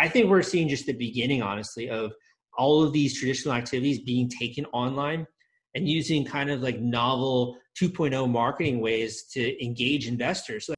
[0.00, 2.14] I think we're seeing just the beginning, honestly, of
[2.56, 5.26] all of these traditional activities being taken online
[5.74, 10.70] and using kind of like novel 2.0 marketing ways to engage investors.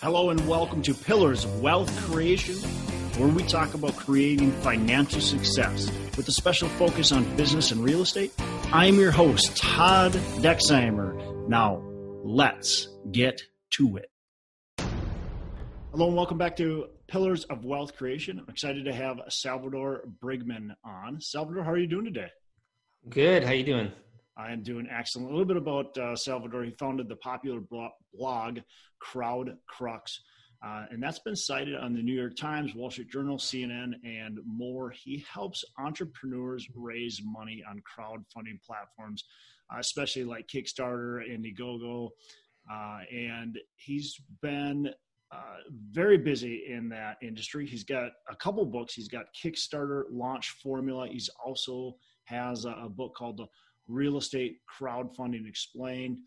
[0.00, 2.54] Hello, and welcome to Pillars of Wealth Creation,
[3.18, 8.00] where we talk about creating financial success with a special focus on business and real
[8.00, 8.32] estate.
[8.72, 11.46] I'm your host, Todd Dexheimer.
[11.50, 11.82] Now,
[12.24, 13.42] let's get
[13.72, 14.08] to it.
[15.90, 18.38] Hello, and welcome back to Pillars of Wealth Creation.
[18.38, 21.20] I'm excited to have Salvador Briggman on.
[21.20, 22.30] Salvador, how are you doing today?
[23.10, 23.44] Good.
[23.44, 23.92] How you doing?
[24.34, 25.28] I am doing excellent.
[25.28, 26.64] A little bit about uh, Salvador.
[26.64, 27.60] He founded the popular
[28.14, 28.60] blog
[28.98, 30.22] Crowd Crux,
[30.66, 34.38] uh, and that's been cited on the New York Times, Wall Street Journal, CNN, and
[34.46, 34.90] more.
[34.90, 39.22] He helps entrepreneurs raise money on crowdfunding platforms,
[39.70, 42.08] uh, especially like Kickstarter, Indiegogo,
[42.72, 44.88] uh, and he's been
[45.32, 45.56] uh,
[45.90, 47.66] very busy in that industry.
[47.66, 48.92] He's got a couple books.
[48.92, 51.08] He's got Kickstarter Launch Formula.
[51.08, 53.46] He's also has a, a book called the
[53.88, 56.18] Real Estate Crowdfunding Explained,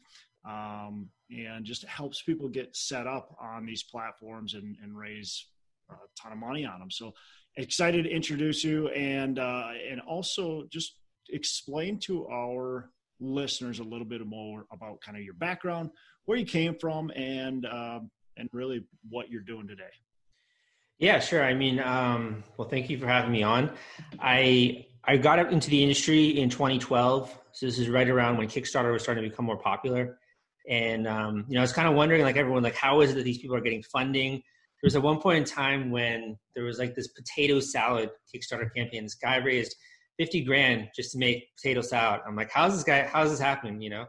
[0.48, 5.48] um, and just helps people get set up on these platforms and, and, raise
[5.90, 6.92] a ton of money on them.
[6.92, 7.14] So
[7.58, 10.96] excited to introduce you and uh, and also just
[11.30, 15.92] explain to our listeners a little bit more about kind of your background,
[16.26, 19.84] where you came from, and um, and really what you're doing today.
[20.98, 21.44] Yeah, sure.
[21.44, 23.72] I mean, um, well, thank you for having me on.
[24.20, 28.92] I I got into the industry in 2012, so this is right around when Kickstarter
[28.92, 30.18] was starting to become more popular.
[30.70, 33.16] And um, you know, I was kind of wondering, like everyone, like how is it
[33.16, 34.34] that these people are getting funding?
[34.34, 38.74] There was at one point in time when there was like this potato salad Kickstarter
[38.76, 39.04] campaign.
[39.04, 39.76] This guy raised
[40.18, 42.22] 50 grand just to make potato salad.
[42.26, 43.04] I'm like, how's this guy?
[43.12, 43.82] How's this happening?
[43.82, 44.06] You know?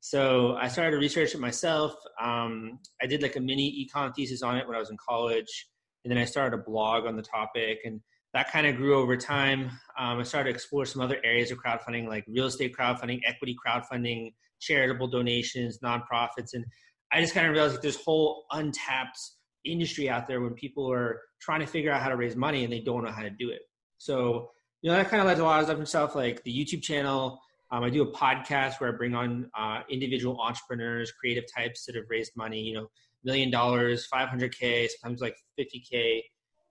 [0.00, 1.94] So I started to research it myself.
[2.20, 5.68] Um, I did like a mini econ thesis on it when I was in college,
[6.04, 8.00] and then I started a blog on the topic, and
[8.34, 9.70] that kind of grew over time.
[9.98, 13.56] Um, I started to explore some other areas of crowdfunding, like real estate crowdfunding, equity
[13.66, 16.64] crowdfunding, charitable donations, nonprofits, and
[17.12, 19.18] I just kind of realized like there's whole untapped
[19.64, 22.72] industry out there when people are trying to figure out how to raise money and
[22.72, 23.62] they don't know how to do it.
[23.98, 24.50] So
[24.82, 27.40] you know that kind of led to a lot of stuff like the YouTube channel
[27.70, 31.96] um, I do a podcast where I bring on uh, individual entrepreneurs, creative types that
[31.96, 32.88] have raised money, you know,
[33.24, 36.22] million dollars, 500K, sometimes like 50K.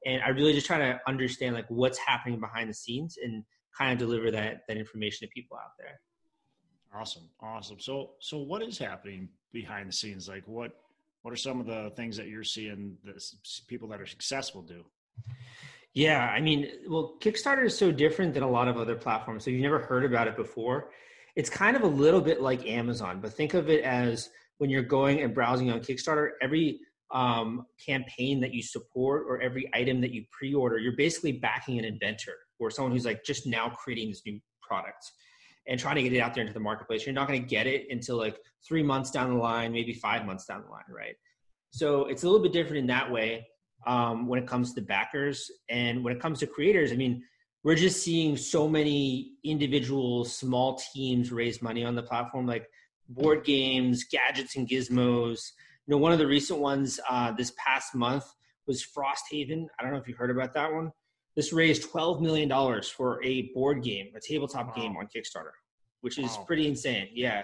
[0.05, 3.43] And I really just try to understand like what's happening behind the scenes and
[3.77, 5.99] kind of deliver that, that information to people out there.
[6.95, 7.29] Awesome.
[7.41, 7.79] Awesome.
[7.79, 10.27] So, so what is happening behind the scenes?
[10.27, 10.73] Like what,
[11.23, 13.23] what are some of the things that you're seeing that
[13.67, 14.83] people that are successful do?
[15.93, 19.45] Yeah, I mean, well, Kickstarter is so different than a lot of other platforms.
[19.45, 20.89] So you've never heard about it before.
[21.35, 24.83] It's kind of a little bit like Amazon, but think of it as when you're
[24.83, 26.79] going and browsing on Kickstarter, every
[27.13, 31.85] um, campaign that you support or every item that you pre-order, you're basically backing an
[31.85, 35.11] inventor or someone who's like just now creating this new product
[35.67, 37.05] and trying to get it out there into the marketplace.
[37.05, 38.37] You're not going to get it until like
[38.67, 41.15] three months down the line, maybe five months down the line, right?
[41.69, 43.45] So it's a little bit different in that way
[43.85, 46.91] um, when it comes to backers and when it comes to creators.
[46.91, 47.23] I mean,
[47.63, 52.67] we're just seeing so many individual small teams raise money on the platform, like
[53.09, 55.51] board games, gadgets, and gizmos.
[55.85, 58.25] You know, one of the recent ones uh, this past month
[58.67, 59.67] was Frosthaven.
[59.79, 60.91] I don't know if you heard about that one.
[61.35, 64.73] This raised $12 million for a board game, a tabletop wow.
[64.73, 65.51] game on Kickstarter,
[66.01, 66.43] which is wow.
[66.45, 67.09] pretty insane.
[67.13, 67.43] Yeah.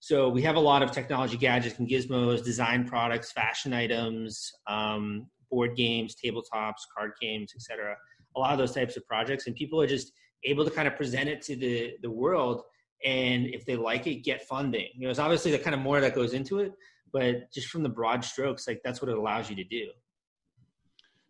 [0.00, 5.26] So we have a lot of technology gadgets and gizmos, design products, fashion items, um,
[5.50, 7.96] board games, tabletops, card games, etc.
[8.36, 10.12] A lot of those types of projects, and people are just
[10.44, 12.62] able to kind of present it to the the world,
[13.04, 14.88] and if they like it, get funding.
[14.94, 16.72] You know, it's obviously the kind of more that goes into it,
[17.12, 19.88] but just from the broad strokes, like that's what it allows you to do.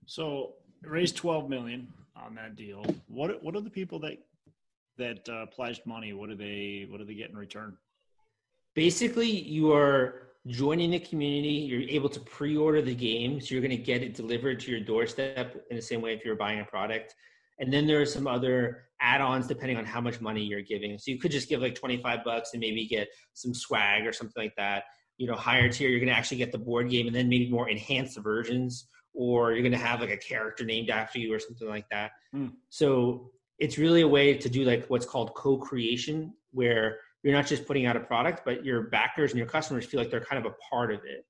[0.06, 2.84] So raised twelve million on that deal.
[3.08, 4.18] What what are the people that
[4.98, 6.12] that uh, pledged money?
[6.12, 7.76] What do they what do they get in return?
[8.74, 13.76] Basically, you are joining the community, you're able to pre-order the game, so you're going
[13.76, 16.64] to get it delivered to your doorstep in the same way if you're buying a
[16.64, 17.14] product.
[17.58, 20.98] And then there are some other add-ons depending on how much money you're giving.
[20.98, 24.42] So you could just give like 25 bucks and maybe get some swag or something
[24.42, 24.84] like that.
[25.18, 27.50] You know, higher tier, you're going to actually get the board game and then maybe
[27.50, 31.38] more enhanced versions, or you're going to have like a character named after you or
[31.38, 32.12] something like that.
[32.34, 32.52] Mm.
[32.70, 37.66] So it's really a way to do like what's called co-creation, where you're not just
[37.66, 40.50] putting out a product, but your backers and your customers feel like they're kind of
[40.50, 41.26] a part of it,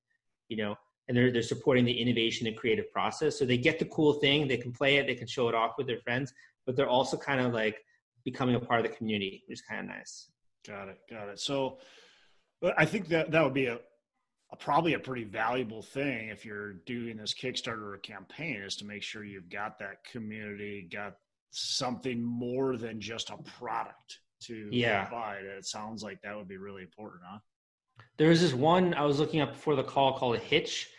[0.47, 0.75] you know,
[1.07, 3.37] and they're, they're supporting the innovation and creative process.
[3.37, 5.73] So they get the cool thing, they can play it, they can show it off
[5.77, 6.33] with their friends,
[6.65, 7.77] but they're also kind of like
[8.23, 10.29] becoming a part of the community, which is kind of nice.
[10.65, 10.99] Got it.
[11.09, 11.39] Got it.
[11.39, 11.79] So
[12.77, 13.79] I think that that would be a,
[14.51, 18.85] a, probably a pretty valuable thing if you're doing this Kickstarter or campaign is to
[18.85, 21.15] make sure you've got that community, got
[21.49, 25.05] something more than just a product to yeah.
[25.05, 25.43] provide.
[25.43, 27.39] It sounds like that would be really important, huh?
[28.17, 30.89] There's this one I was looking up before the call called Hitch.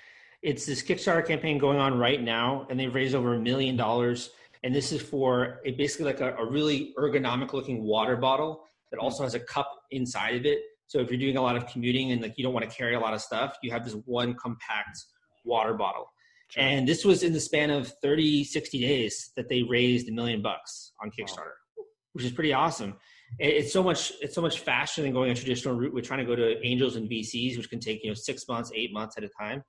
[0.43, 4.31] It's this Kickstarter campaign going on right now, and they've raised over a million dollars.
[4.65, 8.99] And this is for a, basically like a, a really ergonomic looking water bottle that
[8.99, 9.05] hmm.
[9.05, 10.61] also has a cup inside of it.
[10.87, 12.95] So if you're doing a lot of commuting and like you don't want to carry
[12.95, 14.99] a lot of stuff, you have this one compact
[15.45, 16.07] water bottle.
[16.49, 16.63] Sure.
[16.63, 20.43] And this was in the span of 30, 60 days that they raised a million
[20.43, 21.85] bucks on Kickstarter, wow.
[22.13, 22.95] which is pretty awesome
[23.39, 26.25] it's so much it's so much faster than going a traditional route with trying to
[26.25, 29.25] go to angels and VCs, which can take you know six months, eight months at
[29.25, 29.63] a time.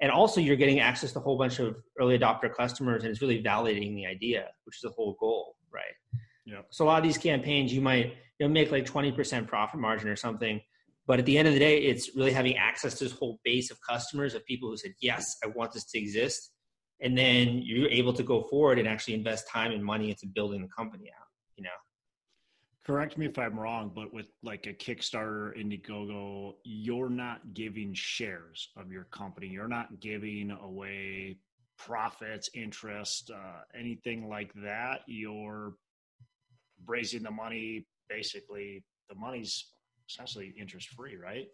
[0.00, 3.20] And also, you're getting access to a whole bunch of early adopter customers, and it's
[3.20, 5.84] really validating the idea, which is the whole goal, right?
[6.46, 6.62] Yeah.
[6.70, 10.08] So a lot of these campaigns, you might you know make like 20% profit margin
[10.08, 10.60] or something,
[11.06, 13.70] but at the end of the day, it's really having access to this whole base
[13.70, 16.50] of customers of people who said, "Yes, I want this to exist,"
[17.00, 20.62] and then you're able to go forward and actually invest time and money into building
[20.62, 21.29] the company out.
[22.90, 28.70] Correct me if I'm wrong, but with like a Kickstarter, Indiegogo, you're not giving shares
[28.76, 29.46] of your company.
[29.46, 31.36] You're not giving away
[31.78, 35.02] profits, interest, uh, anything like that.
[35.06, 35.74] You're
[36.84, 37.86] raising the money.
[38.08, 39.66] Basically, the money's
[40.08, 41.46] essentially interest free, right?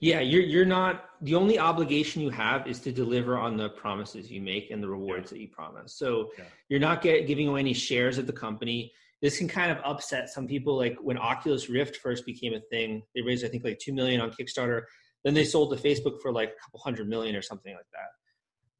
[0.00, 4.32] Yeah, you're you're not the only obligation you have is to deliver on the promises
[4.32, 5.36] you make and the rewards yeah.
[5.36, 5.94] that you promise.
[5.94, 6.44] So yeah.
[6.68, 10.30] you're not get, giving away any shares of the company this can kind of upset
[10.30, 10.76] some people.
[10.76, 14.20] Like when Oculus Rift first became a thing, they raised I think like two million
[14.20, 14.82] on Kickstarter.
[15.24, 18.08] Then they sold to Facebook for like a couple hundred million or something like that.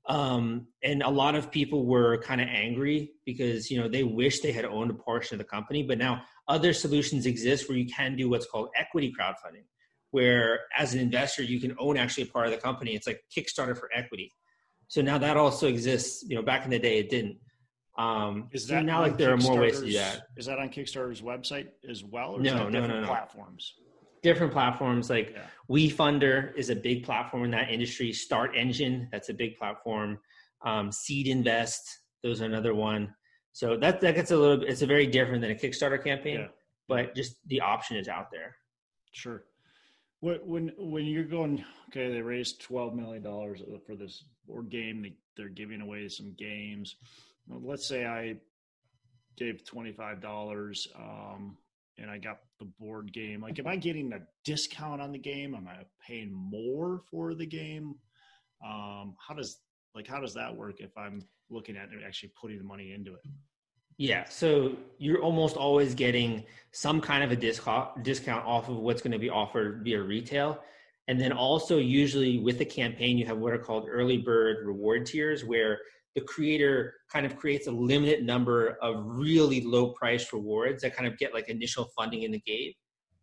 [0.07, 4.41] Um, and a lot of people were kind of angry because you know they wish
[4.41, 5.83] they had owned a portion of the company.
[5.83, 9.65] But now other solutions exist where you can do what's called equity crowdfunding,
[10.11, 12.95] where as an investor you can own actually a part of the company.
[12.95, 14.33] It's like Kickstarter for equity.
[14.89, 16.25] So now that also exists.
[16.27, 17.37] You know, back in the day it didn't.
[17.99, 20.29] Um, is that now like there are more ways to do that?
[20.37, 22.37] Is that on Kickstarter's website as well?
[22.37, 23.07] Or no, no, no, no.
[23.07, 23.75] Platforms.
[24.23, 25.47] Different platforms like yeah.
[25.71, 28.13] WeFunder is a big platform in that industry.
[28.13, 30.19] Start Engine, that's a big platform.
[30.63, 33.15] Um, Seed Invest, those are another one.
[33.53, 34.65] So that that gets a little.
[34.65, 36.49] It's a very different than a Kickstarter campaign, yeah.
[36.87, 38.57] but just the option is out there.
[39.13, 39.45] Sure.
[40.21, 45.03] When when you're going, okay, they raised twelve million dollars for this board game.
[45.03, 46.97] They, they're giving away some games
[47.49, 48.37] let's say I
[49.37, 51.57] gave $25 um,
[51.99, 53.43] and I got the board game.
[53.43, 55.55] Like, am I getting a discount on the game?
[55.55, 57.95] Am I paying more for the game?
[58.65, 59.59] Um, how does
[59.95, 63.21] like how does that work if I'm looking at actually putting the money into it?
[63.97, 69.03] Yeah, so you're almost always getting some kind of a discount discount off of what's
[69.03, 70.61] going to be offered via retail.
[71.09, 75.07] And then also usually with the campaign you have what are called early bird reward
[75.07, 75.81] tiers where
[76.15, 81.07] the creator kind of creates a limited number of really low price rewards that kind
[81.07, 82.77] of get like initial funding in the gate.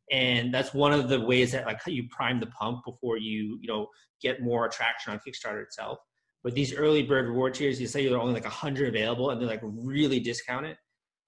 [0.10, 3.68] And that's one of the ways that like you prime the pump before you you
[3.68, 3.88] know
[4.22, 6.00] get more attraction on kickstarter itself.
[6.44, 9.50] But these early bird reward tiers you say you're only like 100 available and they're
[9.50, 10.78] like really discounted.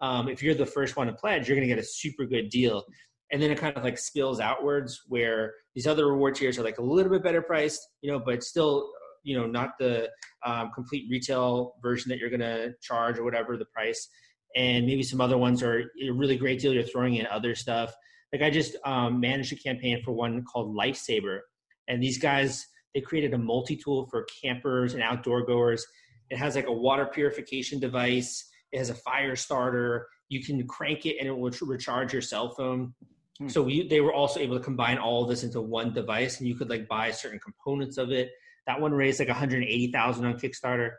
[0.01, 2.49] Um, if you're the first one to pledge you're going to get a super good
[2.49, 2.85] deal.
[3.31, 6.79] And then it kind of like spills outwards where these other reward tiers are like
[6.79, 8.89] a little bit better priced you know but still
[9.23, 10.09] you know not the
[10.45, 14.07] um, complete retail version that you're going to charge or whatever the price.
[14.55, 17.93] And maybe some other ones are a really great deal you're throwing in other stuff.
[18.33, 21.39] Like i just um, managed a campaign for one called lifesaver.
[21.87, 22.65] And these guys
[22.95, 25.85] they created a multi-tool for campers and outdoor goers.
[26.29, 28.49] It has like a water purification device.
[28.71, 30.07] It has a fire starter.
[30.29, 32.93] You can crank it and it will recharge your cell phone.
[33.39, 33.47] Hmm.
[33.47, 36.47] so we, they were also able to combine all of this into one device and
[36.47, 38.31] you could like buy certain components of it
[38.69, 40.91] that one raised like 180,000 on Kickstarter.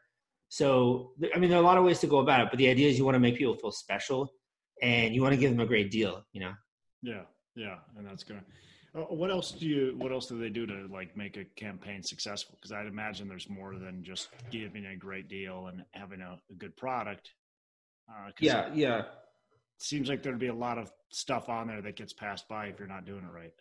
[0.49, 2.69] So, I mean, there are a lot of ways to go about it, but the
[2.69, 4.29] idea is you want to make people feel special
[4.83, 6.53] and you want to give them a great deal, you know?
[7.01, 7.23] Yeah.
[7.55, 7.77] Yeah.
[7.97, 10.89] And that's going to, uh, what else do you, what else do they do to
[10.91, 12.59] like make a campaign successful?
[12.61, 16.55] Cause I'd imagine there's more than just giving a great deal and having a, a
[16.55, 17.31] good product.
[18.11, 18.67] Uh, yeah.
[18.67, 19.03] It, yeah.
[19.79, 22.81] seems like there'd be a lot of stuff on there that gets passed by if
[22.81, 23.53] you're not doing it right.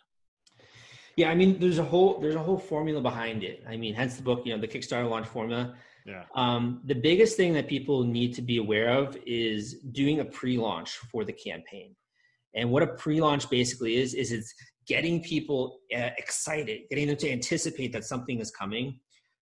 [1.16, 3.64] Yeah, I mean, there's a whole there's a whole formula behind it.
[3.68, 5.76] I mean, hence the book, you know, the Kickstarter launch formula.
[6.06, 6.24] Yeah.
[6.36, 10.92] Um, the biggest thing that people need to be aware of is doing a pre-launch
[11.12, 11.96] for the campaign.
[12.56, 14.54] And what a pre-launch basically is is it's
[14.88, 19.00] getting people uh, excited, getting them to anticipate that something is coming.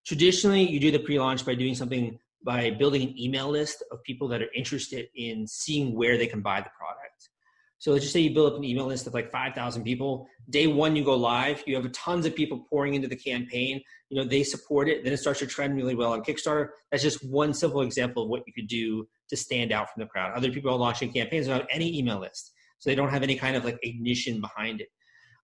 [0.07, 4.29] Traditionally, you do the pre-launch by doing something by building an email list of people
[4.29, 7.31] that are interested in seeing where they can buy the product.
[7.79, 10.27] So let's just say you build up an email list of like 5,000 people.
[10.49, 11.63] Day one, you go live.
[11.67, 13.83] You have tons of people pouring into the campaign.
[14.09, 15.05] You know, they support it.
[15.05, 16.69] Then it starts to trend really well on Kickstarter.
[16.91, 20.07] That's just one simple example of what you could do to stand out from the
[20.07, 20.33] crowd.
[20.35, 22.53] Other people are launching campaigns without any email list.
[22.79, 24.89] So they don't have any kind of like ignition behind it.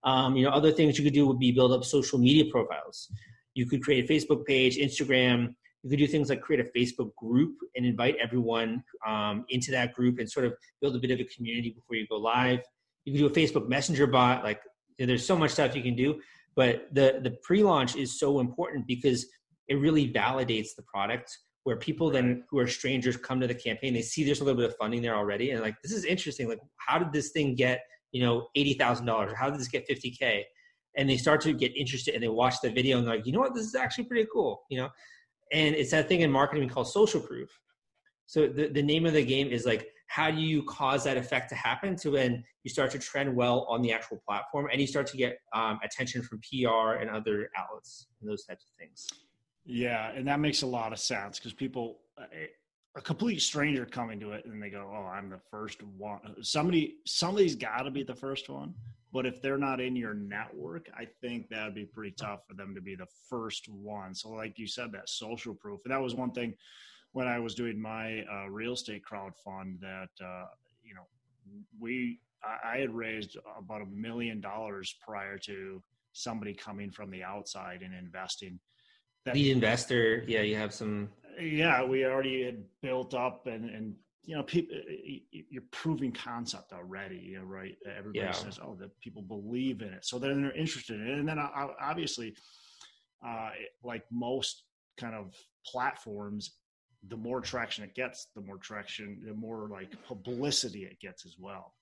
[0.04, 3.10] Um, you know, other things you could do would be build up social media profiles.
[3.54, 7.14] You could create a Facebook page, Instagram, you could do things like create a Facebook
[7.16, 11.18] group and invite everyone um, into that group and sort of build a bit of
[11.18, 12.60] a community before you go live.
[13.04, 14.44] You can do a Facebook Messenger bot.
[14.44, 14.60] Like
[14.98, 16.20] there's so much stuff you can do,
[16.54, 19.26] but the the pre-launch is so important because
[19.68, 21.36] it really validates the product.
[21.64, 24.60] Where people then who are strangers come to the campaign, they see there's a little
[24.60, 26.48] bit of funding there already, and like this is interesting.
[26.48, 29.32] Like how did this thing get you know eighty thousand dollars?
[29.36, 30.44] How did this get fifty k?
[30.96, 33.32] And they start to get interested and they watch the video and they're like, you
[33.32, 34.62] know what, this is actually pretty cool.
[34.70, 34.88] You know,
[35.52, 37.50] and it's that thing in marketing called social proof.
[38.26, 41.48] So the, the name of the game is like how do you cause that effect
[41.48, 44.86] to happen to when you start to trend well on the actual platform and you
[44.86, 49.06] start to get um, attention from pr and other outlets and those types of things?
[49.64, 52.00] Yeah and that makes a lot of sense because people
[52.94, 56.20] a complete stranger coming to it and they go oh i'm the first one.
[56.42, 58.74] Somebody somebody's got to be the first one
[59.12, 62.54] but if they're not in your network, I think that would be pretty tough for
[62.54, 64.14] them to be the first one.
[64.14, 65.80] So, like you said, that social proof.
[65.84, 66.54] And that was one thing
[67.12, 70.46] when I was doing my uh, real estate crowd fund that, uh,
[70.82, 71.06] you know,
[71.78, 75.82] we, I, I had raised about a million dollars prior to
[76.14, 78.58] somebody coming from the outside and investing.
[79.24, 81.10] That, Lead investor, yeah, you have some.
[81.40, 84.76] Yeah, we already had built up and, and you know, people,
[85.30, 87.76] you're proving concept already, you know, right?
[87.86, 88.30] Everybody yeah.
[88.30, 90.04] says, oh, that people believe in it.
[90.04, 91.18] So then they're interested in it.
[91.18, 91.48] And then uh,
[91.80, 92.34] obviously,
[93.26, 93.50] uh,
[93.82, 94.62] like most
[94.98, 95.34] kind of
[95.66, 96.52] platforms,
[97.08, 101.34] the more traction it gets, the more traction, the more like publicity it gets as
[101.38, 101.74] well.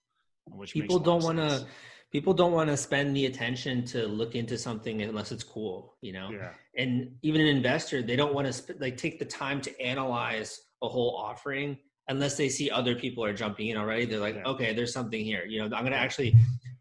[0.47, 1.67] Which people don't want to,
[2.11, 6.13] people don't want to spend the attention to look into something unless it's cool, you
[6.13, 6.31] know?
[6.33, 6.53] Yeah.
[6.75, 10.59] And even an investor, they don't want to sp- like take the time to analyze
[10.83, 11.77] a whole offering
[12.11, 14.45] unless they see other people are jumping in already they're like yeah.
[14.45, 16.35] okay there's something here you know i'm going to actually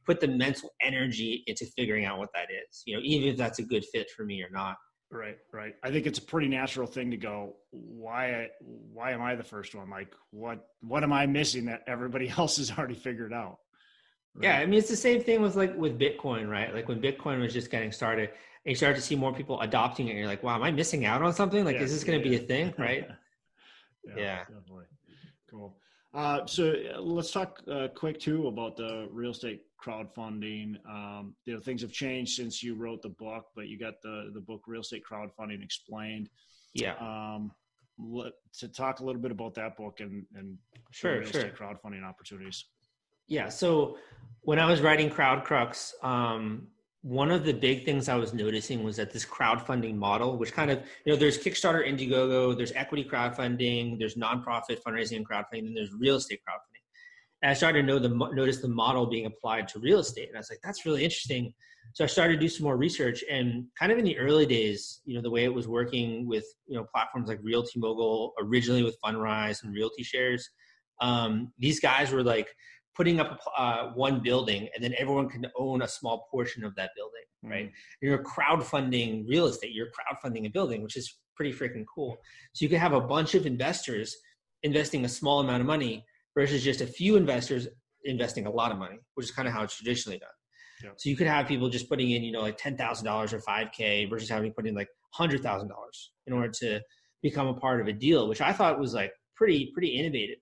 [0.05, 3.59] put the mental energy into figuring out what that is you know even if that's
[3.59, 4.75] a good fit for me or not
[5.11, 9.35] right right i think it's a pretty natural thing to go why why am i
[9.35, 13.33] the first one like what what am i missing that everybody else has already figured
[13.33, 13.59] out
[14.35, 14.45] right?
[14.45, 17.39] yeah i mean it's the same thing with like with bitcoin right like when bitcoin
[17.39, 18.29] was just getting started
[18.65, 20.71] and you start to see more people adopting it and you're like wow am i
[20.71, 22.37] missing out on something like is this going to yeah.
[22.37, 23.07] be a thing right
[24.03, 24.37] yeah, yeah.
[24.39, 24.85] Definitely.
[25.49, 25.77] Cool.
[26.13, 30.75] Uh, so uh, let's talk uh, quick too about the real estate crowdfunding.
[30.89, 34.31] Um, you know, things have changed since you wrote the book, but you got the
[34.33, 36.29] the book Real Estate Crowdfunding Explained.
[36.73, 36.95] Yeah.
[36.99, 37.51] Um,
[37.99, 40.57] let, to talk a little bit about that book and and
[40.91, 41.41] sure, real sure.
[41.41, 42.65] estate crowdfunding opportunities.
[43.27, 43.49] Yeah.
[43.49, 43.97] So
[44.41, 46.67] when I was writing Crowd Crux, um,
[47.01, 50.69] one of the big things I was noticing was that this crowdfunding model, which kind
[50.69, 55.77] of, you know, there's Kickstarter, Indiegogo, there's equity crowdfunding, there's nonprofit fundraising and crowdfunding, and
[55.77, 56.83] there's real estate crowdfunding.
[57.41, 60.27] And I started to know the, notice the model being applied to real estate.
[60.27, 61.53] And I was like, that's really interesting.
[61.93, 65.01] So I started to do some more research and kind of in the early days,
[65.05, 68.83] you know, the way it was working with, you know, platforms like Realty Mogul, originally
[68.83, 70.49] with Fundrise and Realty Shares,
[71.01, 72.49] um, these guys were like,
[72.95, 76.91] putting up uh, one building and then everyone can own a small portion of that
[76.95, 77.51] building, mm-hmm.
[77.51, 77.71] right?
[78.01, 82.17] You're crowdfunding real estate, you're crowdfunding a building, which is pretty freaking cool.
[82.53, 84.15] So you can have a bunch of investors
[84.63, 86.05] investing a small amount of money
[86.35, 87.67] versus just a few investors
[88.03, 90.29] investing a lot of money, which is kind of how it's traditionally done.
[90.83, 90.91] Yeah.
[90.97, 93.39] So you could have people just putting in, you know, like ten thousand dollars or
[93.41, 96.79] five k versus having to put in like hundred thousand dollars in order to
[97.21, 100.37] become a part of a deal, which I thought was like pretty pretty innovative.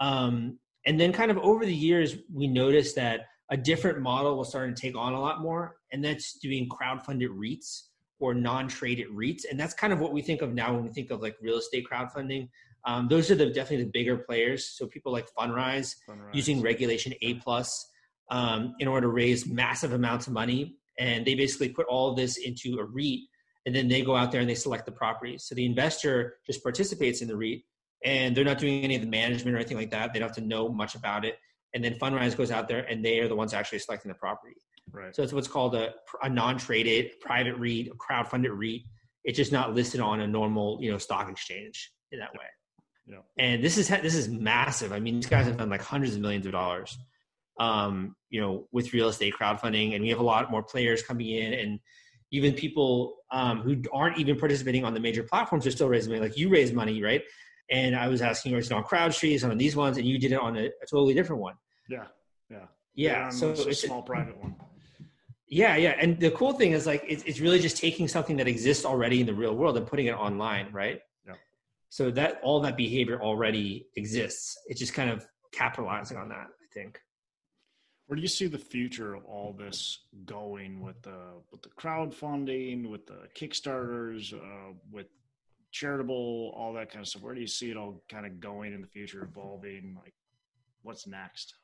[0.00, 4.48] Um, and then, kind of over the years, we noticed that a different model was
[4.48, 7.82] starting to take on a lot more, and that's doing crowdfunded REITs
[8.18, 11.10] or non-traded REITs, and that's kind of what we think of now when we think
[11.10, 12.48] of like real estate crowdfunding.
[12.84, 14.64] Um, those are the definitely the bigger players.
[14.76, 16.34] So people like Fundrise, Fundrise.
[16.34, 17.90] using Regulation A plus
[18.30, 22.16] um, in order to raise massive amounts of money, and they basically put all of
[22.16, 23.20] this into a REIT,
[23.66, 25.44] and then they go out there and they select the properties.
[25.44, 27.62] So the investor just participates in the REIT,
[28.04, 30.12] and they're not doing any of the management or anything like that.
[30.12, 31.38] They don't have to know much about it.
[31.74, 34.54] And then Fundrise goes out there and they are the ones actually selecting the property.
[34.92, 35.14] Right.
[35.14, 38.82] So it's what's called a, a non-traded private REIT, a crowd-funded REIT.
[39.24, 42.46] It's just not listed on a normal, you know, stock exchange in that way.
[43.08, 43.18] Yeah.
[43.38, 44.92] And this is this is massive.
[44.92, 46.96] I mean, these guys have done like hundreds of millions of dollars,
[47.60, 51.28] um, you know, with real estate crowdfunding, and we have a lot more players coming
[51.28, 51.80] in, and
[52.32, 56.20] even people um, who aren't even participating on the major platforms are still raising money.
[56.20, 57.22] Like you raise money, right?
[57.70, 60.32] And I was asking you, is it on CrowdStreet, on these ones, and you did
[60.32, 61.54] it on a, a totally different one.
[61.88, 62.04] Yeah.
[62.50, 62.66] Yeah.
[62.94, 63.28] Yeah.
[63.30, 64.56] So it's a small private one.
[65.48, 65.94] Yeah, yeah.
[66.00, 69.20] And the cool thing is like it's, it's really just taking something that exists already
[69.20, 71.00] in the real world and putting it online, right?
[71.26, 71.34] Yeah.
[71.88, 74.56] So that all that behavior already exists.
[74.66, 77.00] It's just kind of capitalizing on that, I think.
[78.06, 81.18] Where do you see the future of all this going with the
[81.50, 85.06] with the crowdfunding, with the Kickstarters, uh, with
[85.76, 87.22] charitable, all that kind of stuff?
[87.22, 89.96] Where do you see it all kind of going in the future, evolving?
[90.02, 90.14] Like,
[90.82, 91.54] what's next?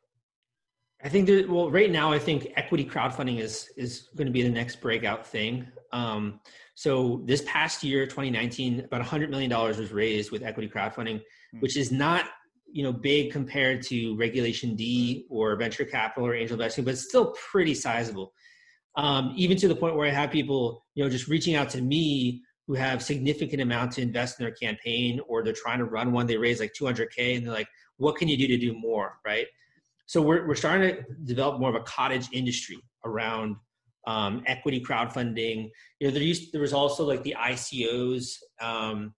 [1.04, 4.42] I think that well, right now I think equity crowdfunding is is going to be
[4.42, 5.66] the next breakout thing.
[5.92, 6.40] Um,
[6.74, 11.60] so this past year, 2019, about 100 million dollars was raised with equity crowdfunding, mm-hmm.
[11.60, 12.26] which is not
[12.70, 17.08] you know big compared to Regulation D or venture capital or angel investing, but it's
[17.08, 18.32] still pretty sizable.
[18.94, 21.82] Um, even to the point where I have people you know just reaching out to
[21.82, 26.12] me who have significant amount to invest in their campaign, or they're trying to run
[26.12, 26.26] one.
[26.26, 29.46] They raise like 200k, and they're like, "What can you do to do more?" Right?
[30.12, 33.56] so we're, we're starting to develop more of a cottage industry around
[34.06, 35.70] um, equity crowdfunding.
[36.00, 39.14] You know, there used there was also like the ICOs um,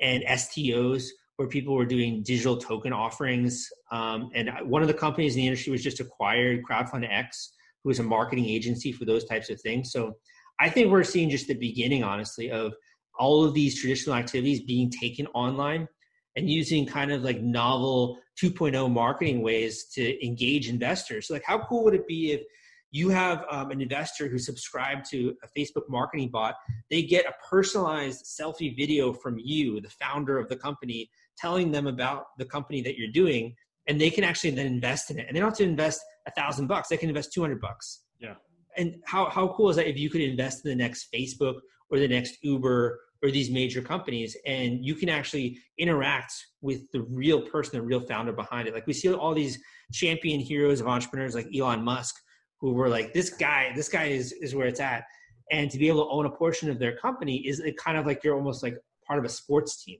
[0.00, 1.04] and STOs
[1.36, 3.68] where people were doing digital token offerings.
[3.92, 7.52] Um, and one of the companies in the industry was just acquired Crowdfund X,
[7.84, 9.92] who is a marketing agency for those types of things.
[9.92, 10.14] So
[10.60, 12.72] I think we're seeing just the beginning, honestly, of
[13.18, 15.88] all of these traditional activities being taken online
[16.36, 21.26] and using kind of like novel 2.0 marketing ways to engage investors.
[21.26, 22.42] So like how cool would it be if
[22.90, 26.54] you have um, an investor who subscribed to a Facebook marketing bot,
[26.90, 31.86] they get a personalized selfie video from you, the founder of the company, telling them
[31.86, 33.54] about the company that you're doing,
[33.86, 35.26] and they can actually then invest in it.
[35.26, 38.04] And they don't have to invest a thousand bucks; they can invest two hundred bucks.
[38.20, 38.34] Yeah.
[38.76, 41.56] And how how cool is that if you could invest in the next Facebook
[41.90, 47.02] or the next Uber or these major companies and you can actually interact with the
[47.02, 48.74] real person the real founder behind it.
[48.74, 49.58] Like we see all these
[49.92, 52.14] champion heroes of entrepreneurs like elon musk
[52.60, 55.04] who were like this guy this guy is is where it's at.
[55.50, 58.22] And to be able to own a portion of their company is kind of like
[58.22, 59.98] you're almost like part of a sports team.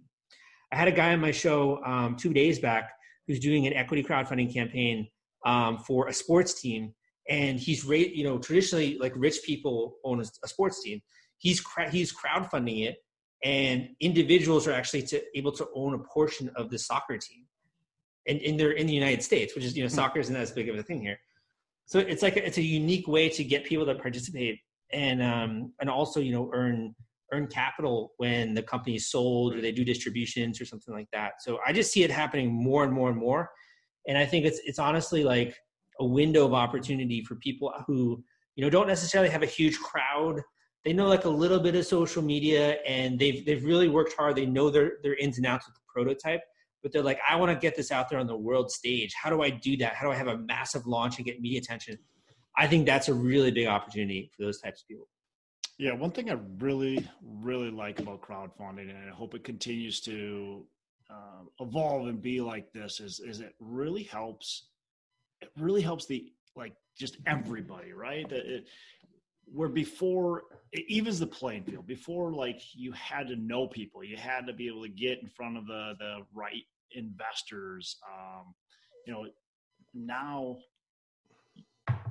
[0.72, 2.90] I had a guy on my show um, two days back
[3.26, 5.08] who's doing an equity crowdfunding campaign
[5.46, 6.92] um, for a sports team
[7.28, 11.00] and he's you know traditionally like rich people own a, a sports team.
[11.38, 12.96] He's he's crowdfunding it
[13.44, 17.44] and individuals are actually to, able to own a portion of the soccer team.
[18.26, 19.94] And, and they're in the united states which is you know hmm.
[19.94, 21.18] soccer isn't as big of a thing here.
[21.86, 24.60] So it's like a, it's a unique way to get people to participate
[24.92, 26.94] and um and also you know earn
[27.32, 31.42] earn capital when the company is sold or they do distributions or something like that.
[31.42, 33.50] So i just see it happening more and more and more.
[34.06, 35.56] And i think it's it's honestly like
[36.00, 38.22] a window of opportunity for people who
[38.56, 40.42] you know don't necessarily have a huge crowd
[40.84, 44.36] they know like a little bit of social media and they've they've really worked hard.
[44.36, 46.42] They know their their ins and outs with the prototype,
[46.82, 49.12] but they're like, I want to get this out there on the world stage.
[49.14, 49.94] How do I do that?
[49.94, 51.98] How do I have a massive launch and get media attention?
[52.56, 55.08] I think that's a really big opportunity for those types of people.
[55.78, 60.64] Yeah, one thing I really, really like about crowdfunding, and I hope it continues to
[61.08, 64.68] uh, evolve and be like this, is is it really helps.
[65.40, 68.30] It really helps the like just everybody, right?
[68.32, 68.66] It,
[69.52, 74.16] where before it evens the playing field before like you had to know people you
[74.16, 78.54] had to be able to get in front of the the right investors um
[79.06, 79.26] you know
[79.94, 80.56] now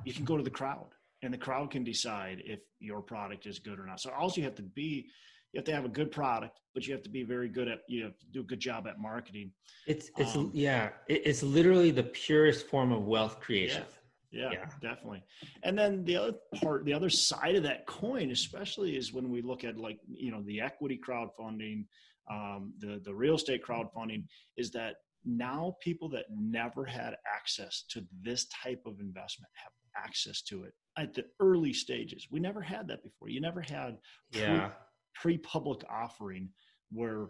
[0.04, 0.88] you can go to the crowd
[1.22, 4.00] and the crowd can decide if your product is good or not.
[4.00, 5.06] So also you have to be
[5.52, 7.80] you have to have a good product but you have to be very good at
[7.88, 9.50] you have to do a good job at marketing.
[9.86, 13.82] It's it's um, yeah it's literally the purest form of wealth creation.
[13.86, 13.94] Yeah
[14.30, 15.22] yeah, yeah, definitely.
[15.62, 19.40] And then the other part, the other side of that coin, especially, is when we
[19.40, 21.84] look at like you know the equity crowdfunding,
[22.30, 24.24] um, the the real estate crowdfunding,
[24.56, 29.72] is that now people that never had access to this type of investment have
[30.04, 32.26] access to it at the early stages.
[32.30, 33.28] We never had that before.
[33.28, 33.98] You never had
[34.30, 34.70] yeah.
[35.14, 36.50] pre public offering
[36.92, 37.28] where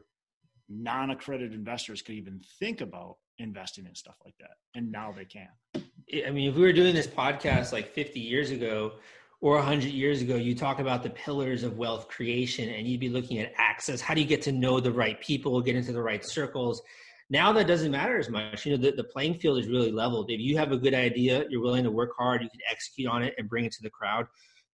[0.68, 5.24] non accredited investors could even think about investing in stuff like that, and now they
[5.24, 5.48] can.
[6.27, 8.92] I mean, if we were doing this podcast like 50 years ago
[9.40, 13.11] or 100 years ago, you talk about the pillars of wealth creation and you'd be
[13.11, 14.01] looking at access.
[14.01, 16.81] How do you get to know the right people, get into the right circles?
[17.29, 18.64] Now that doesn't matter as much.
[18.64, 20.31] You know, the, the playing field is really leveled.
[20.31, 23.23] If you have a good idea, you're willing to work hard, you can execute on
[23.23, 24.27] it and bring it to the crowd.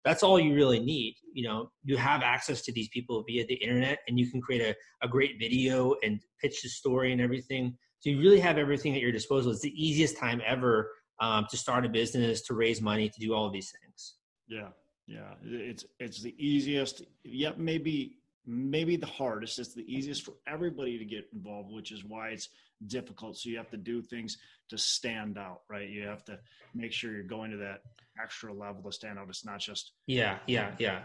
[0.05, 1.17] That's all you really need.
[1.33, 4.61] You know, you have access to these people via the internet and you can create
[4.61, 7.77] a, a great video and pitch the story and everything.
[7.99, 9.51] So you really have everything at your disposal.
[9.51, 13.35] It's the easiest time ever um, to start a business, to raise money, to do
[13.35, 14.15] all of these things.
[14.49, 14.69] Yeah,
[15.07, 17.03] yeah, it's it's the easiest.
[17.25, 19.59] Yep, maybe maybe the hardest.
[19.59, 22.49] It's the easiest for everybody to get involved, which is why it's
[22.87, 23.39] difficult.
[23.39, 25.89] So you have to do things to stand out, right?
[25.89, 26.39] You have to
[26.75, 27.83] make sure you're going to that
[28.23, 29.29] extra level to stand out.
[29.29, 31.03] It's not just yeah, yeah, yeah.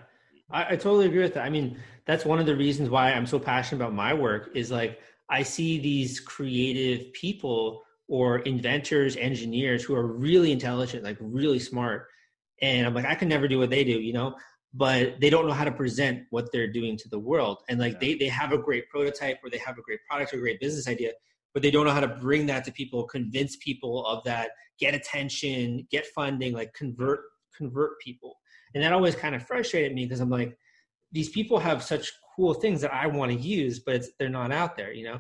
[0.52, 1.44] I, I totally agree with that.
[1.46, 4.50] I mean, that's one of the reasons why I'm so passionate about my work.
[4.56, 11.18] Is like I see these creative people or inventors, engineers who are really intelligent, like
[11.22, 12.08] really smart,
[12.62, 14.36] and I'm like, I can never do what they do, you know?
[14.74, 17.60] But they don't know how to present what they're doing to the world.
[17.70, 18.00] And like yeah.
[18.02, 20.60] they, they have a great prototype or they have a great product or a great
[20.60, 21.12] business idea
[21.54, 24.94] but they don't know how to bring that to people convince people of that get
[24.94, 27.22] attention get funding like convert
[27.56, 28.38] convert people.
[28.74, 30.56] And that always kind of frustrated me because i'm like
[31.12, 34.78] these people have such cool things that i want to use but they're not out
[34.78, 35.20] there you know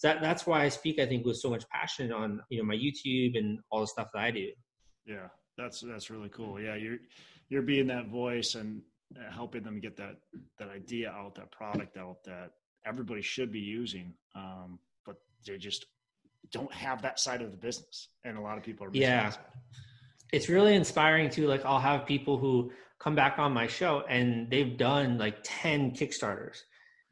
[0.00, 2.64] so that, that's why i speak i think with so much passion on you know
[2.64, 4.48] my youtube and all the stuff that i do
[5.06, 6.98] yeah that's that's really cool yeah you're
[7.50, 8.80] you're being that voice and
[9.16, 10.16] uh, helping them get that
[10.58, 12.52] that idea out, that product out that
[12.86, 15.86] everybody should be using, um, but they just
[16.52, 18.90] don't have that side of the business, and a lot of people are.
[18.92, 19.32] Yeah,
[20.32, 21.48] it's really inspiring too.
[21.48, 25.90] Like I'll have people who come back on my show and they've done like ten
[25.90, 26.62] Kickstarters.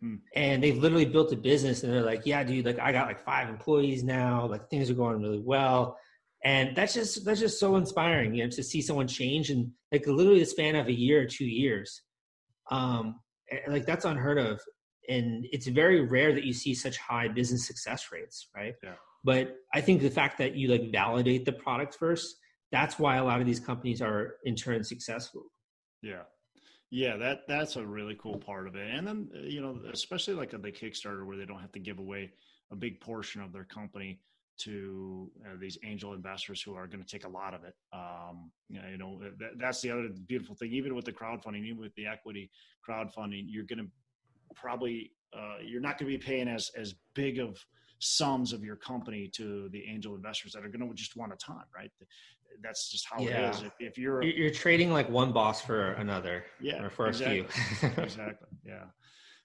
[0.00, 0.16] Hmm.
[0.34, 3.24] And they've literally built a business, and they're like, "Yeah, dude, like I got like
[3.24, 4.46] five employees now.
[4.46, 5.98] Like things are going really well."
[6.44, 10.06] and that's just that's just so inspiring you know to see someone change in like
[10.06, 12.02] literally the span of a year or two years
[12.70, 13.18] um
[13.68, 14.60] like that's unheard of
[15.08, 18.94] and it's very rare that you see such high business success rates right yeah.
[19.24, 22.36] but i think the fact that you like validate the product first
[22.70, 25.42] that's why a lot of these companies are in turn successful
[26.02, 26.22] yeah
[26.90, 30.50] yeah that that's a really cool part of it and then you know especially like
[30.50, 32.30] the kickstarter where they don't have to give away
[32.70, 34.20] a big portion of their company
[34.58, 37.74] to uh, these angel investors who are going to take a lot of it.
[37.92, 40.72] Um, you know, that, that's the other beautiful thing.
[40.72, 42.50] Even with the crowdfunding, even with the equity
[42.86, 43.86] crowdfunding, you're going to
[44.54, 47.58] probably uh, you're not going to be paying as as big of
[48.00, 51.36] sums of your company to the angel investors that are going to just want a
[51.36, 51.90] ton, right?
[52.62, 53.48] That's just how yeah.
[53.48, 53.62] it is.
[53.62, 57.40] If, if you're you're trading like one boss for another, yeah, or for exactly.
[57.40, 58.84] a few, exactly, yeah.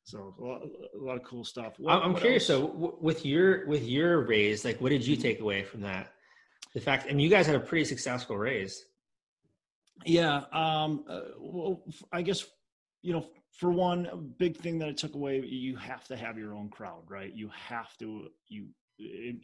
[0.03, 1.73] So a lot, a lot of cool stuff.
[1.77, 2.49] What, I'm what curious.
[2.49, 2.61] Else?
[2.61, 6.11] So w- with your with your raise, like, what did you take away from that?
[6.73, 8.83] The fact, and you guys had a pretty successful raise.
[10.05, 10.43] Yeah.
[10.51, 12.45] Um, uh, well, I guess
[13.01, 16.37] you know, for one, a big thing that I took away, you have to have
[16.37, 17.33] your own crowd, right?
[17.33, 18.27] You have to.
[18.47, 18.67] You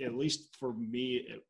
[0.05, 1.43] at least for me, it,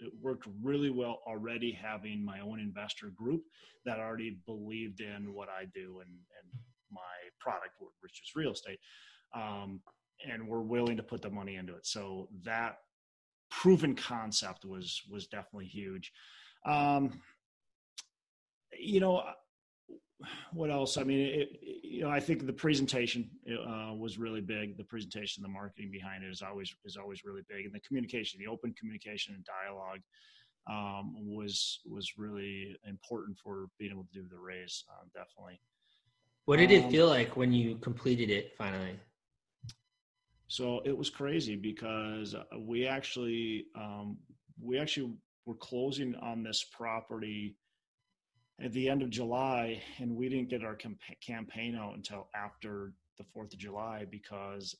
[0.00, 3.42] it worked really well already having my own investor group
[3.84, 7.00] that already believed in what I do and and my
[7.40, 8.78] product, which is real estate,
[9.34, 9.80] um,
[10.30, 11.86] and we're willing to put the money into it.
[11.86, 12.76] So that
[13.50, 16.12] proven concept was was definitely huge.
[16.64, 17.20] Um,
[18.78, 19.22] you know,
[20.52, 20.96] what else?
[20.96, 21.48] I mean, it,
[21.82, 24.76] you know, I think the presentation uh, was really big.
[24.76, 28.40] The presentation, the marketing behind it is always is always really big, and the communication,
[28.40, 30.00] the open communication and dialogue.
[30.68, 34.84] Um, was was really important for being able to do the raise.
[34.90, 35.60] Uh, definitely.
[36.46, 38.98] What did it um, feel like when you completed it finally?
[40.48, 44.16] So it was crazy because we actually um,
[44.60, 45.12] we actually
[45.44, 47.56] were closing on this property
[48.62, 50.76] at the end of July, and we didn't get our
[51.20, 54.74] campaign out until after the Fourth of July because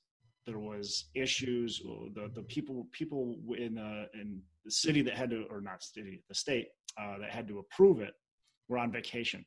[0.47, 1.83] there was issues.
[1.85, 5.83] Uh, the the people people in the in the city that had to, or not
[5.83, 6.69] city, the state
[7.01, 8.15] uh, that had to approve it,
[8.69, 9.45] were on vacation,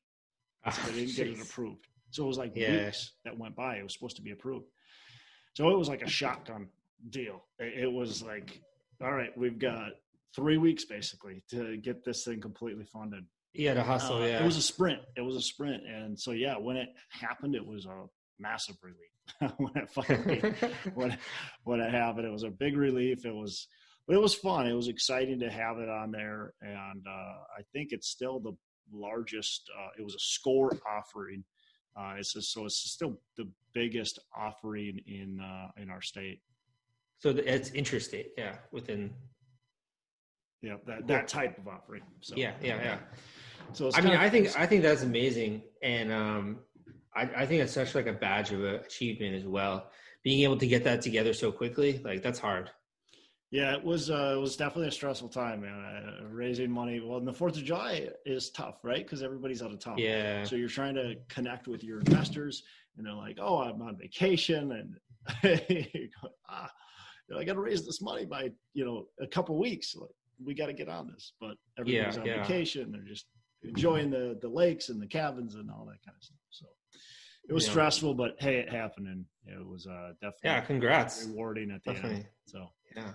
[0.65, 1.87] ah, so they didn't get it approved.
[2.11, 2.85] So it was like yeah.
[2.85, 3.77] weeks that went by.
[3.77, 4.65] It was supposed to be approved.
[5.53, 6.67] So it was like a shotgun
[7.09, 7.43] deal.
[7.59, 8.61] It was like,
[9.01, 9.91] all right, we've got
[10.35, 13.25] three weeks basically to get this thing completely funded.
[13.53, 14.17] Yeah, to hustle.
[14.17, 15.01] Uh, yeah, it was a sprint.
[15.15, 18.05] It was a sprint, and so yeah, when it happened, it was a
[18.39, 19.53] massive relief.
[19.57, 20.53] when it finally
[20.93, 21.17] when
[21.63, 23.25] when it happened, it was a big relief.
[23.25, 23.67] It was,
[24.07, 24.67] but it was fun.
[24.67, 28.53] It was exciting to have it on there, and uh, I think it's still the
[28.91, 29.69] largest.
[29.77, 31.43] Uh, it was a SCOR offering
[31.99, 36.41] uh, it's just, so it's still the biggest offering in uh, in our state.
[37.19, 39.13] So it's intrastate, yeah, within.
[40.61, 42.03] Yeah, that that type of offering.
[42.21, 42.97] So, yeah, yeah, yeah.
[43.73, 46.59] So I mean, I think I think that's amazing, and um,
[47.15, 49.89] I, I think it's such like a badge of achievement as well.
[50.23, 52.71] Being able to get that together so quickly, like that's hard.
[53.51, 55.73] Yeah, it was uh, it was definitely a stressful time, man.
[55.73, 56.99] Uh, raising money.
[56.99, 59.03] Well, and the Fourth of July is tough, right?
[59.03, 59.97] Because everybody's out of town.
[59.97, 60.43] Yeah.
[60.43, 62.63] So you're trying to connect with your investors,
[62.95, 64.95] and they're like, "Oh, I'm on vacation," and
[66.47, 66.69] ah,
[67.27, 69.95] you know, I got to raise this money by you know a couple weeks.
[69.95, 70.11] Like,
[70.43, 72.41] we got to get on this, but everybody's yeah, on yeah.
[72.43, 72.91] vacation.
[72.91, 73.25] They're just
[73.69, 76.37] enjoying the the lakes and the cabins and all that kind of stuff.
[76.49, 76.65] So
[77.47, 81.71] it was stressful, but hey, it happened, and it was uh, definitely yeah, congrats, rewarding
[81.71, 82.17] at the definitely.
[82.17, 82.27] end.
[82.45, 83.11] So yeah.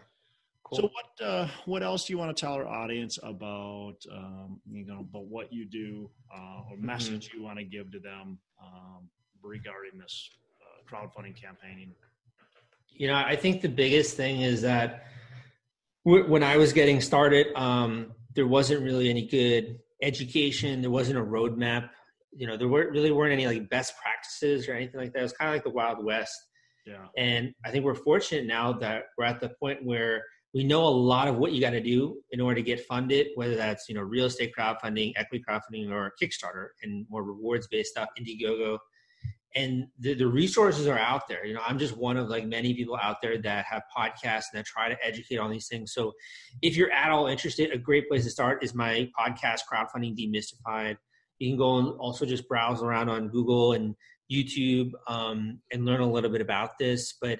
[0.64, 0.78] Cool.
[0.78, 4.86] So what uh, what else do you want to tell our audience about um, you
[4.86, 6.86] know about what you do uh, or mm-hmm.
[6.86, 7.38] message mm-hmm.
[7.38, 9.08] you want to give to them um,
[9.42, 10.30] regarding this
[10.62, 11.92] uh, crowdfunding campaigning?
[12.88, 15.06] You know, I think the biggest thing is that
[16.06, 20.80] w- when I was getting started, um, there wasn't really any good education.
[20.80, 21.88] There wasn't a roadmap.
[22.32, 25.20] You know, there weren't really weren't any like best practices or anything like that.
[25.20, 26.34] It was kind of like the Wild West.
[26.86, 27.06] Yeah.
[27.16, 30.88] And I think we're fortunate now that we're at the point where we know a
[30.88, 33.94] lot of what you got to do in order to get funded, whether that's you
[33.94, 38.78] know real estate crowdfunding, equity crowdfunding, or Kickstarter, and more rewards based stuff, Indiegogo,
[39.54, 41.46] and the, the resources are out there.
[41.46, 44.58] You know, I'm just one of like many people out there that have podcasts and
[44.58, 45.92] that try to educate on these things.
[45.92, 46.12] So,
[46.62, 50.96] if you're at all interested, a great place to start is my podcast, Crowdfunding Demystified.
[51.38, 53.94] You can go and also just browse around on Google and
[54.32, 57.14] YouTube um, and learn a little bit about this.
[57.20, 57.38] But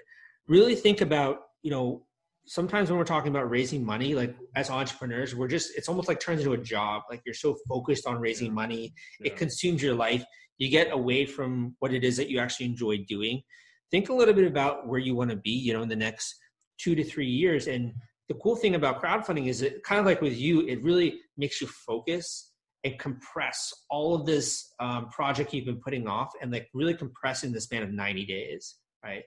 [0.49, 2.07] really think about you know
[2.47, 6.21] sometimes when we're talking about raising money like as entrepreneurs we're just it's almost like
[6.21, 8.53] turns into a job like you're so focused on raising yeah.
[8.53, 9.29] money yeah.
[9.29, 10.25] it consumes your life
[10.59, 13.43] you get away from what it is that you actually enjoy doing
[13.91, 16.35] think a little bit about where you want to be you know in the next
[16.79, 17.93] two to three years and
[18.29, 21.61] the cool thing about crowdfunding is it kind of like with you it really makes
[21.61, 22.53] you focus
[22.85, 27.43] and compress all of this um, project you've been putting off and like really compress
[27.43, 29.25] in the span of 90 days right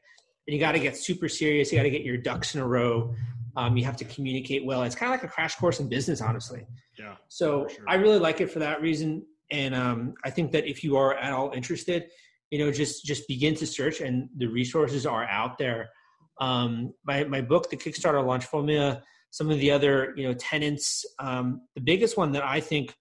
[0.48, 1.72] and you got to get super serious.
[1.72, 3.14] You got to get your ducks in a row.
[3.58, 4.84] Um, you have to communicate well.
[4.84, 6.66] It's kind of like a crash course in business, honestly.
[6.98, 7.16] Yeah.
[7.28, 7.84] So sure.
[7.88, 11.16] I really like it for that reason, and um, I think that if you are
[11.16, 12.06] at all interested,
[12.52, 15.90] you know, just just begin to search, and the resources are out there.
[16.40, 21.06] Um, my my book, the Kickstarter Launch Formula, some of the other you know tenants.
[21.20, 22.96] Um, the biggest one that I think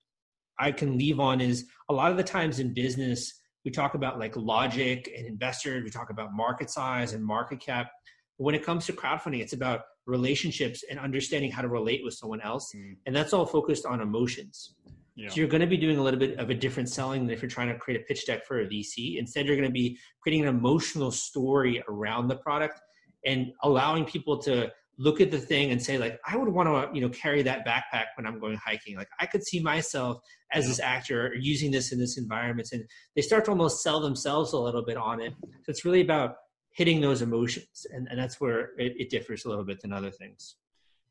[0.58, 3.32] I can leave on is a lot of the times in business
[3.66, 7.90] we talk about like logic and investors we talk about market size and market cap
[8.38, 12.14] but when it comes to crowdfunding it's about relationships and understanding how to relate with
[12.14, 12.96] someone else mm.
[13.04, 14.74] and that's all focused on emotions
[15.16, 15.28] yeah.
[15.28, 17.42] so you're going to be doing a little bit of a different selling than if
[17.42, 19.98] you're trying to create a pitch deck for a vc instead you're going to be
[20.20, 22.80] creating an emotional story around the product
[23.24, 26.94] and allowing people to look at the thing and say like i would want to
[26.94, 30.18] you know carry that backpack when i'm going hiking like i could see myself
[30.52, 30.68] as yeah.
[30.68, 34.58] this actor using this in this environment and they start to almost sell themselves a
[34.58, 36.36] little bit on it so it's really about
[36.70, 40.10] hitting those emotions and, and that's where it, it differs a little bit than other
[40.10, 40.56] things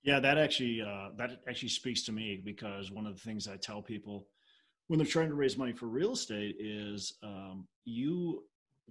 [0.05, 3.57] yeah that actually uh, that actually speaks to me because one of the things i
[3.57, 4.27] tell people
[4.87, 8.43] when they're trying to raise money for real estate is um, you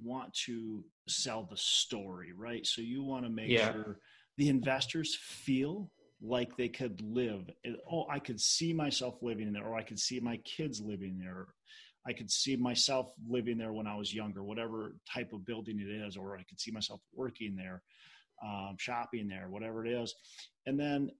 [0.02, 3.72] want to sell the story right so you want to make yeah.
[3.72, 3.98] sure
[4.36, 5.90] the investors feel
[6.24, 7.48] like they could live.
[7.90, 11.48] Oh, I could see myself living there, or I could see my kids living there.
[12.06, 15.88] I could see myself living there when I was younger, whatever type of building it
[15.88, 17.82] is, or I could see myself working there,
[18.44, 20.14] um, shopping there, whatever it is.
[20.66, 21.10] And then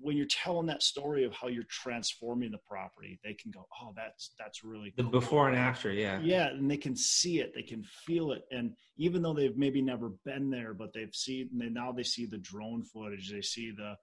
[0.00, 3.92] when you're telling that story of how you're transforming the property, they can go, "Oh,
[3.96, 7.62] that's that's really the before and after." Yeah, yeah, and they can see it, they
[7.62, 11.68] can feel it, and even though they've maybe never been there, but they've seen, they
[11.68, 13.94] now they see the drone footage, they see the,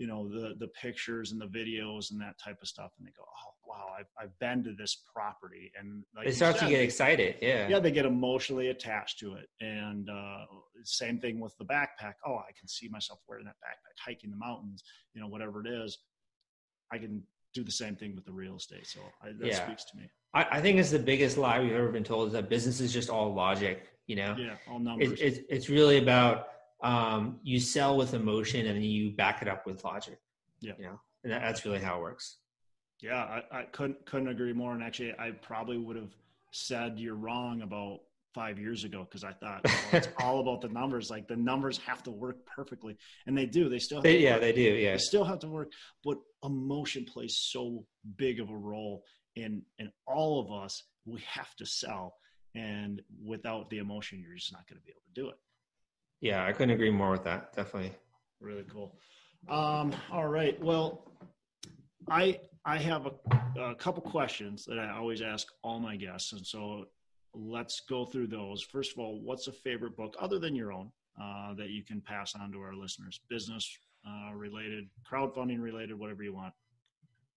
[0.00, 3.12] you know, the the pictures and the videos and that type of stuff, and they
[3.16, 5.72] go, "Oh, wow, I've, I've been to this property.
[5.78, 7.36] And like they start said, to get excited.
[7.40, 7.68] Yeah.
[7.68, 7.78] Yeah.
[7.78, 9.48] They get emotionally attached to it.
[9.60, 10.44] And uh,
[10.82, 12.14] same thing with the backpack.
[12.26, 14.82] Oh, I can see myself wearing that backpack, hiking the mountains,
[15.14, 15.98] you know, whatever it is.
[16.92, 17.22] I can
[17.54, 18.86] do the same thing with the real estate.
[18.86, 19.64] So I, that yeah.
[19.64, 20.10] speaks to me.
[20.34, 22.92] I, I, think it's the biggest lie we've ever been told is that business is
[22.92, 24.36] just all logic, you know?
[24.38, 24.54] Yeah.
[24.70, 25.20] All numbers.
[25.20, 26.48] It, it, it's really about
[26.82, 30.18] um, you sell with emotion and you back it up with logic.
[30.60, 30.72] Yeah.
[30.78, 32.36] You know, and that, that's really how it works.
[33.00, 34.72] Yeah, I, I couldn't couldn't agree more.
[34.72, 36.12] And actually, I probably would have
[36.52, 38.00] said you're wrong about
[38.34, 41.10] five years ago because I thought well, it's all about the numbers.
[41.10, 43.68] Like the numbers have to work perfectly, and they do.
[43.68, 44.62] They still, they, yeah, they do.
[44.62, 45.72] Yeah, they still have to work.
[46.04, 49.04] But emotion plays so big of a role
[49.36, 50.82] in in all of us.
[51.06, 52.16] We have to sell,
[52.54, 55.36] and without the emotion, you're just not going to be able to do it.
[56.20, 57.54] Yeah, I couldn't agree more with that.
[57.54, 57.92] Definitely.
[58.40, 58.94] Really cool.
[59.48, 60.62] Um, all right.
[60.62, 61.10] Well,
[62.08, 66.46] I I have a, a couple questions that I always ask all my guests, and
[66.46, 66.86] so
[67.34, 68.62] let's go through those.
[68.62, 72.00] First of all, what's a favorite book other than your own uh, that you can
[72.00, 73.20] pass on to our listeners?
[73.30, 73.70] Business
[74.06, 76.52] uh, related, crowdfunding related, whatever you want.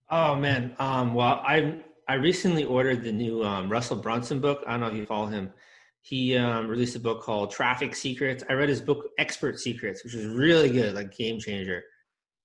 [0.09, 4.63] Oh man, um, well I I recently ordered the new um, Russell Brunson book.
[4.67, 5.53] I don't know if you follow him.
[6.03, 8.43] He um, released a book called Traffic Secrets.
[8.49, 11.83] I read his book Expert Secrets, which is really good, like game changer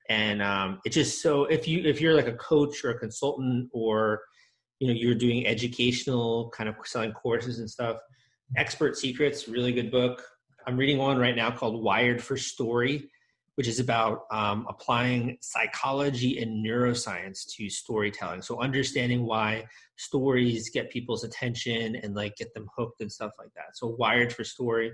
[0.09, 3.69] and um, it's just so if you if you're like a coach or a consultant
[3.73, 4.23] or
[4.79, 7.99] you know you're doing educational kind of selling courses and stuff
[8.57, 10.23] Expert Secrets, really good book.
[10.67, 13.11] I'm reading one right now called Wired for Story,
[13.59, 18.41] which is about um, applying psychology and neuroscience to storytelling.
[18.41, 19.67] So understanding why
[19.97, 23.75] stories get people's attention and like get them hooked and stuff like that.
[23.77, 24.93] So Wired for Story,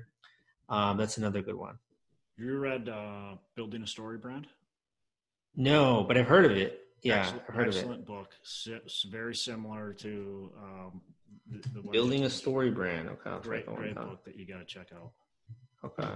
[0.70, 1.74] um, that's another good one.
[2.38, 4.46] You read uh, Building a Story Brand?
[5.54, 6.86] No, but I've heard of it.
[7.02, 8.06] Yeah, excellent, I've heard excellent of it.
[8.06, 8.30] book.
[8.66, 11.02] It's very similar to um,
[11.50, 13.10] the, the Building a Story Brand.
[13.10, 15.10] Okay, I'll great, great book that you got to check out.
[15.84, 16.08] Okay.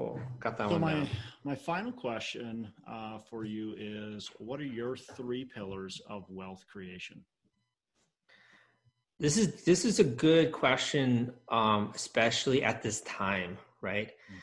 [0.00, 0.20] Cool.
[0.40, 0.80] Got that so one.
[0.80, 1.08] my down.
[1.44, 7.22] my final question uh, for you is: What are your three pillars of wealth creation?
[9.18, 14.08] This is this is a good question, um, especially at this time, right?
[14.08, 14.38] Mm.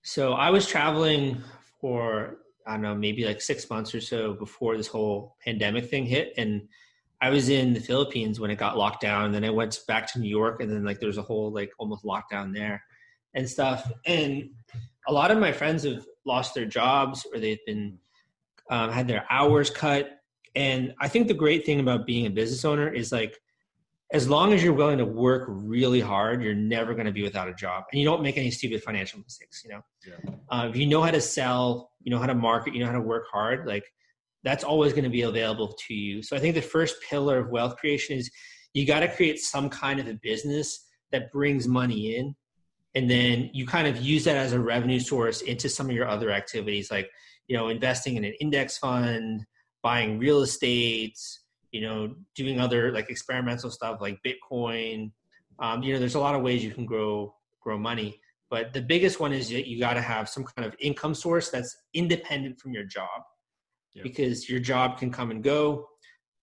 [0.00, 1.42] So I was traveling
[1.82, 6.06] for I don't know, maybe like six months or so before this whole pandemic thing
[6.06, 6.66] hit, and
[7.20, 9.26] I was in the Philippines when it got locked down.
[9.26, 11.52] And then I went back to New York, and then like there was a whole
[11.52, 12.82] like almost lockdown there
[13.34, 13.90] and stuff.
[14.06, 14.50] And
[15.06, 17.98] a lot of my friends have lost their jobs or they've been
[18.70, 20.18] um, had their hours cut.
[20.54, 23.38] And I think the great thing about being a business owner is like
[24.12, 27.48] as long as you're willing to work really hard, you're never going to be without
[27.48, 29.62] a job, and you don't make any stupid financial mistakes.
[29.64, 30.34] You know, Yeah.
[30.50, 32.92] uh, if you know how to sell, you know how to market, you know how
[32.92, 33.84] to work hard, like
[34.44, 36.22] that's always going to be available to you.
[36.22, 38.30] So I think the first pillar of wealth creation is
[38.74, 42.36] you got to create some kind of a business that brings money in,
[42.94, 46.08] and then you kind of use that as a revenue source into some of your
[46.08, 47.10] other activities, like
[47.48, 49.44] you know investing in an index fund,
[49.82, 51.18] buying real estate
[51.74, 55.10] you know, doing other like experimental stuff like Bitcoin.
[55.58, 58.80] Um, you know, there's a lot of ways you can grow grow money, but the
[58.80, 62.60] biggest one is that you got to have some kind of income source that's independent
[62.60, 63.22] from your job,
[63.94, 64.04] Yep.
[64.04, 65.88] because your job can come and go,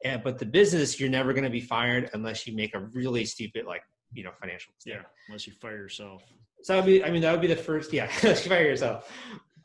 [0.03, 3.23] and, but the business you're never going to be fired unless you make a really
[3.23, 4.95] stupid like you know financial mistake.
[4.95, 6.23] Yeah, unless you fire yourself.
[6.63, 9.11] So that would be, I mean, that would be the first, yeah, fire yourself.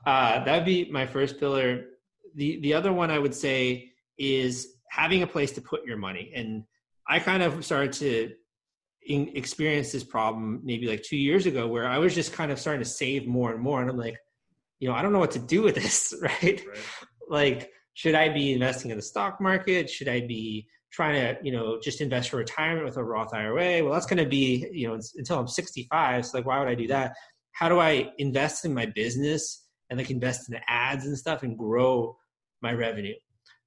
[0.04, 1.84] Uh, that would be my first pillar.
[2.34, 6.32] The, the other one I would say is having a place to put your money.
[6.34, 6.64] And
[7.06, 8.32] I kind of started to
[9.06, 12.58] in, experience this problem maybe like two years ago where I was just kind of
[12.58, 13.82] starting to save more and more.
[13.82, 14.16] And I'm like,
[14.78, 16.42] you know, I don't know what to do with this, right?
[16.42, 16.78] Right.
[17.28, 21.52] like should i be investing in the stock market should i be trying to you
[21.52, 24.88] know just invest for retirement with a roth ira well that's going to be you
[24.88, 27.14] know until i'm 65 so like why would i do that?
[27.52, 31.56] How do i invest in my business and like invest in ads and stuff and
[31.56, 32.16] grow
[32.62, 33.14] my revenue?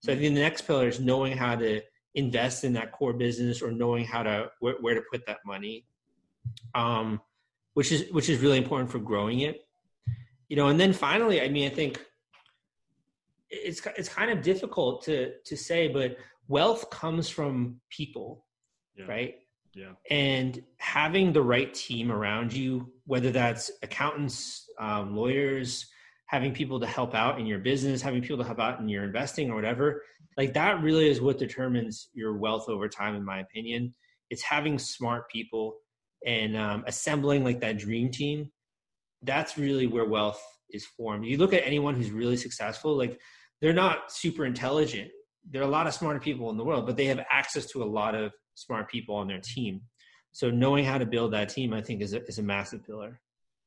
[0.01, 1.82] So i think the next pillar is knowing how to
[2.15, 5.86] invest in that core business or knowing how to where, where to put that money
[6.73, 7.21] um
[7.73, 9.65] which is which is really important for growing it.
[10.47, 12.03] You know and then finally i mean i think
[13.49, 16.17] it's it's kind of difficult to to say but
[16.49, 18.45] wealth comes from people
[18.97, 19.05] Yeah.
[19.05, 19.35] right
[19.73, 19.93] Yeah.
[20.09, 25.88] and having the right team around you whether that's accountants um, lawyers
[26.25, 29.03] having people to help out in your business having people to help out in your
[29.05, 30.01] investing or whatever
[30.38, 33.93] like that really is what determines your wealth over time in my opinion
[34.31, 35.77] it's having smart people
[36.25, 38.51] and um, assembling like that dream team
[39.23, 43.19] that's really where wealth is formed you look at anyone who's really successful like
[43.62, 45.09] they're not super intelligent
[45.51, 47.83] there are a lot of smarter people in the world but they have access to
[47.83, 49.81] a lot of smart people on their team
[50.31, 53.19] so knowing how to build that team i think is a, is a massive pillar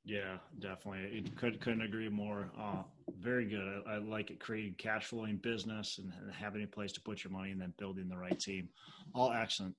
[0.04, 1.18] Yeah, definitely.
[1.18, 2.50] It could couldn't agree more.
[2.58, 2.82] Uh,
[3.20, 3.82] very good.
[3.86, 4.40] I, I like it.
[4.40, 8.08] Creating cash flowing business and, having a place to put your money, and then building
[8.08, 8.68] the right team.
[9.14, 9.76] All excellent.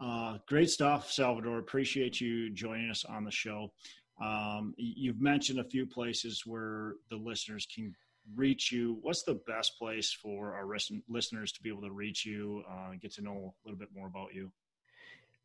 [0.00, 1.58] Uh, great stuff, Salvador.
[1.58, 3.70] Appreciate you joining us on the show.
[4.22, 7.94] Um, you've mentioned a few places where the listeners can
[8.34, 8.98] reach you.
[9.02, 10.66] What's the best place for our
[11.08, 14.06] listeners to be able to reach you, uh, get to know a little bit more
[14.06, 14.50] about you?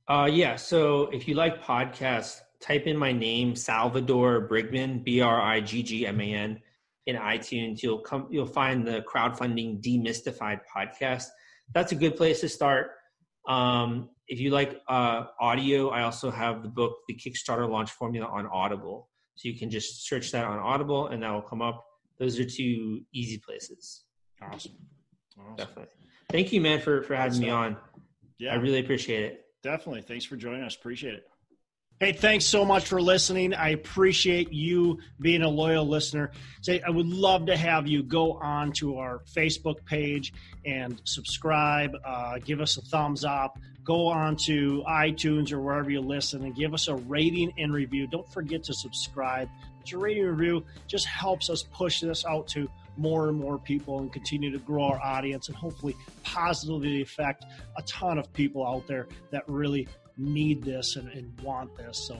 [0.07, 0.55] Uh, yeah.
[0.55, 5.83] So if you like podcasts, type in my name, Salvador Briggman, B R I G
[5.83, 6.61] G M A N,
[7.05, 7.81] in iTunes.
[7.81, 8.27] You'll come.
[8.29, 11.25] You'll find the crowdfunding demystified podcast.
[11.73, 12.91] That's a good place to start.
[13.47, 18.27] Um, if you like uh, audio, I also have the book, The Kickstarter Launch Formula,
[18.27, 19.09] on Audible.
[19.35, 21.83] So you can just search that on Audible, and that will come up.
[22.19, 24.03] Those are two easy places.
[24.41, 24.73] Awesome.
[25.39, 25.55] awesome.
[25.57, 25.91] Definitely.
[26.31, 27.57] Thank you, man, for for having me stuff.
[27.57, 27.77] on.
[28.37, 28.53] Yeah.
[28.53, 29.45] I really appreciate it.
[29.63, 30.01] Definitely.
[30.01, 30.75] Thanks for joining us.
[30.75, 31.27] Appreciate it.
[32.01, 33.53] Hey, thanks so much for listening.
[33.53, 36.31] I appreciate you being a loyal listener.
[36.61, 40.33] Say, I would love to have you go on to our Facebook page
[40.65, 41.95] and subscribe.
[42.05, 43.57] Uh, give us a thumbs up.
[43.85, 48.07] Go on to iTunes or wherever you listen and give us a rating and review.
[48.07, 49.47] Don't forget to subscribe.
[49.85, 52.67] But your rating review just helps us push this out to
[52.97, 57.45] more and more people and continue to grow our audience and hopefully positively affect
[57.77, 61.99] a ton of people out there that really need this and, and want this.
[61.99, 62.19] So,